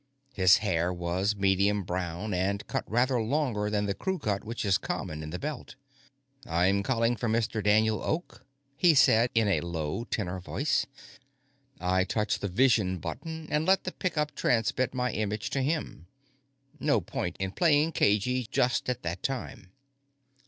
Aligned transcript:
His 0.33 0.57
hair 0.65 0.91
was 0.91 1.35
medium 1.35 1.83
brown 1.83 2.33
and 2.33 2.65
cut 2.65 2.83
rather 2.89 3.21
longer 3.21 3.69
than 3.69 3.85
the 3.85 3.93
crew 3.93 4.17
cut 4.17 4.43
which 4.43 4.65
is 4.65 4.79
common 4.79 5.21
in 5.21 5.29
the 5.29 5.37
Belt. 5.37 5.75
"I'm 6.47 6.81
calling 6.81 7.15
for 7.15 7.29
Mr. 7.29 7.63
Daniel 7.63 8.01
Oak," 8.01 8.43
he 8.75 8.95
said 8.95 9.29
in 9.35 9.47
a 9.47 9.61
low 9.61 10.05
tenor 10.05 10.39
voice. 10.39 10.87
I 11.79 12.03
touched 12.03 12.41
the 12.41 12.47
"vision" 12.47 12.97
button 12.97 13.47
and 13.51 13.63
let 13.67 13.83
the 13.83 13.91
pick 13.91 14.17
up 14.17 14.33
transmit 14.33 14.95
my 14.95 15.11
image 15.11 15.51
to 15.51 15.61
him. 15.61 16.07
No 16.79 16.99
point 16.99 17.35
in 17.39 17.51
playing 17.51 17.91
cagy 17.91 18.47
just 18.49 18.89
at 18.89 19.03
that 19.03 19.21
time. 19.21 19.71